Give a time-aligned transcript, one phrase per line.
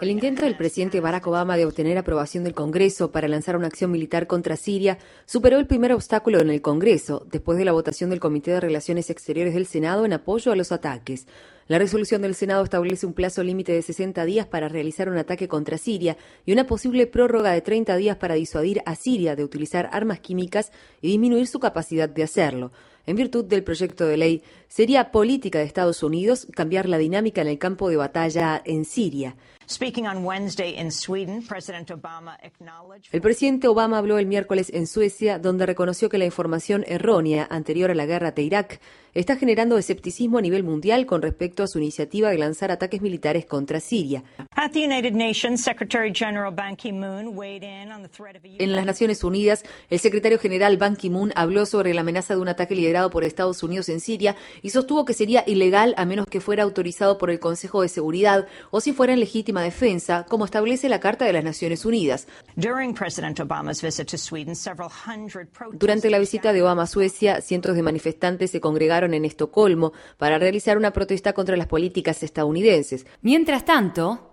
[0.00, 3.92] El intento del presidente Barack Obama de obtener aprobación del Congreso para lanzar una acción
[3.92, 8.18] militar contra Siria superó el primer obstáculo en el Congreso, después de la votación del
[8.18, 11.28] Comité de Relaciones Exteriores del Senado en apoyo a los ataques.
[11.68, 15.46] La resolución del Senado establece un plazo límite de 60 días para realizar un ataque
[15.46, 19.88] contra Siria y una posible prórroga de 30 días para disuadir a Siria de utilizar
[19.92, 22.72] armas químicas y disminuir su capacidad de hacerlo.
[23.06, 27.48] En virtud del proyecto de ley, sería política de Estados Unidos cambiar la dinámica en
[27.48, 29.36] el campo de batalla en Siria.
[33.12, 37.90] El presidente Obama habló el miércoles en Suecia, donde reconoció que la información errónea anterior
[37.90, 38.80] a la guerra de Irak
[39.14, 43.46] está generando escepticismo a nivel mundial con respecto a su iniciativa de lanzar ataques militares
[43.46, 44.24] contra Siria.
[48.58, 52.48] En las Naciones Unidas, el secretario general Ban Ki-moon habló sobre la amenaza de un
[52.48, 56.40] ataque liderado por Estados Unidos en Siria y sostuvo que sería ilegal a menos que
[56.40, 59.20] fuera autorizado por el Consejo de Seguridad o si fuera en
[59.54, 62.26] legítima defensa, como establece la Carta de las Naciones Unidas.
[65.72, 70.38] Durante la visita de Obama a Suecia, cientos de manifestantes se congregaron en Estocolmo para
[70.38, 73.06] realizar una protesta contra las políticas estadounidenses.
[73.22, 74.32] Mientras tanto,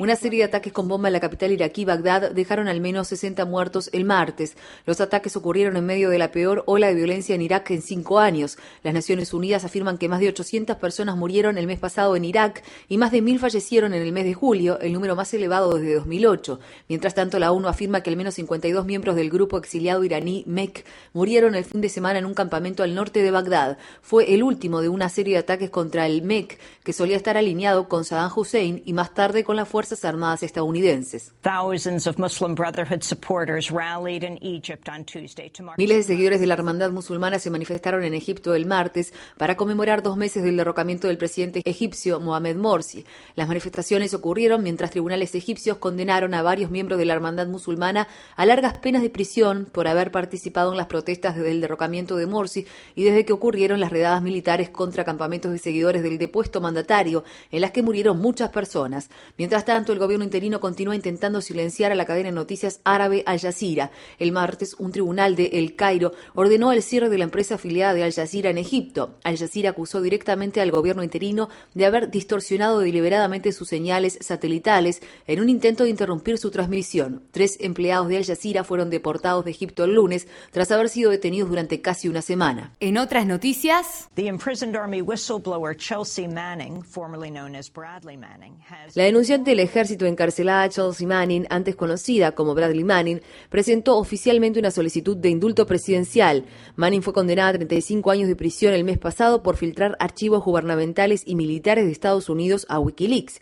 [0.00, 3.44] una serie de ataques con bomba en la capital iraquí, Bagdad, dejaron al menos 60
[3.44, 4.56] muertos el martes.
[4.84, 8.18] Los ataques ocurrieron en medio de la peor ola de violencia en Irak en cinco
[8.18, 8.58] años.
[8.82, 12.62] Las Naciones Unidas afirman que más de 800 personas murieron el mes pasado en Irak
[12.88, 15.94] y más de mil fallecieron en el mes de julio, el número más elevado desde
[15.94, 16.58] 2008.
[16.88, 20.84] Mientras tanto, la ONU afirma que al menos 52 miembros del grupo exiliado iraní MEC
[21.12, 23.78] murieron el fin de semana en un campamento al norte de Bagdad.
[24.02, 27.88] Fue el último de una serie de ataques contra el MEC que solía estar alineado
[27.88, 31.32] con Saddam Hussein y más tarde con las Fuerzas Armadas estadounidenses.
[35.76, 40.02] Miles de seguidores de la Hermandad Musulmana se manifestaron en Egipto el martes para conmemorar
[40.02, 43.04] dos meses del derrocamiento del presidente egipcio Mohamed Morsi.
[43.34, 48.46] Las manifestaciones ocurrieron mientras tribunales egipcios condenaron a varios miembros de la Hermandad Musulmana a
[48.46, 52.66] largas penas de prisión por haber participado en las protestas desde el derrocamiento de Morsi
[52.94, 57.60] y desde que ocurrieron las redadas militares contra campamentos de seguidores del depuesto mandatario, en
[57.60, 59.10] las que murieron muchas personas.
[59.36, 63.40] Mientras tanto, el gobierno interino continúa intentando silenciar a la cadena de noticias árabe Al
[63.40, 63.90] Jazeera.
[64.18, 68.04] El martes, un tribunal de El Cairo ordenó el cierre de la empresa afiliada de
[68.04, 69.16] Al Jazeera en Egipto.
[69.24, 75.40] Al Jazeera acusó directamente al gobierno interino de haber distorsionado deliberadamente sus señales satelitales en
[75.40, 77.22] un intento de interrumpir su transmisión.
[77.30, 81.48] Tres empleados de Al Jazeera fueron deportados de Egipto el lunes tras haber sido detenidos
[81.50, 82.72] durante casi una semana.
[82.80, 84.08] En otras noticias,
[88.94, 94.70] la denunciante del ejército encarcelada Chelsea Manning, antes conocida como Bradley Manning, presentó oficialmente una
[94.70, 96.44] solicitud de indulto presidencial.
[96.76, 101.22] Manning fue condenada a 35 años de prisión el mes pasado por filtrar archivos gubernamentales
[101.26, 103.40] y militares de Estados Unidos a Wikileaks.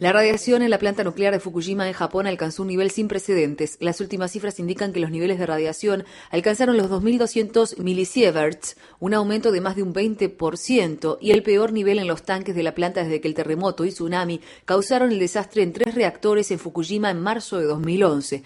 [0.00, 3.76] La radiación en la planta nuclear de Fukushima en Japón alcanzó un nivel sin precedentes.
[3.80, 9.52] Las últimas cifras indican que los niveles de radiación alcanzaron los 2.200 millisieverts, un aumento
[9.52, 13.02] de más de un 20%, y el peor nivel en los tanques de la planta
[13.02, 17.20] desde que el terremoto y tsunami causaron el desastre en tres reactores en Fukushima en
[17.20, 18.44] marzo de 2011.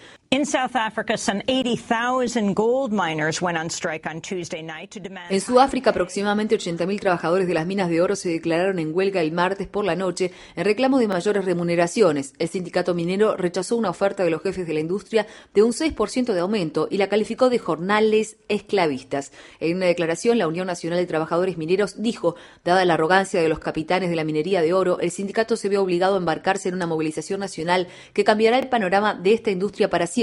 [5.29, 9.33] En Sudáfrica, aproximadamente 80.000 trabajadores de las minas de oro se declararon en huelga el
[9.33, 12.33] martes por la noche en reclamo de mayores remuneraciones.
[12.39, 16.33] El sindicato minero rechazó una oferta de los jefes de la industria de un 6%
[16.33, 19.33] de aumento y la calificó de jornales esclavistas.
[19.61, 23.59] En una declaración, la Unión Nacional de Trabajadores Mineros dijo, dada la arrogancia de los
[23.59, 26.87] capitanes de la minería de oro, el sindicato se ve obligado a embarcarse en una
[26.87, 30.22] movilización nacional que cambiará el panorama de esta industria para siempre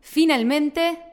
[0.00, 1.09] Finalmente,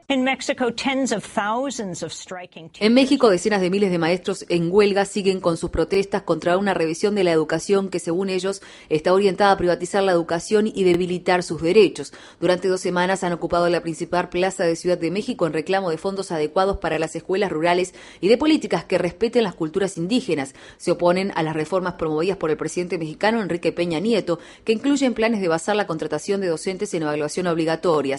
[2.80, 6.72] en México, decenas de miles de maestros en huelga siguen con sus protestas contra una
[6.72, 11.42] revisión de la educación que, según ellos, está orientada a privatizar la educación y debilitar
[11.42, 12.14] sus derechos.
[12.40, 15.98] Durante dos semanas han ocupado la principal plaza de Ciudad de México en reclamo de
[15.98, 20.54] fondos adecuados para las escuelas rurales y de políticas que respeten las culturas indígenas.
[20.78, 25.12] Se oponen a las reformas promovidas por el presidente mexicano Enrique Peña Nieto, que incluyen
[25.12, 28.18] planes de basar la contratación de docentes en evaluación obligatoria.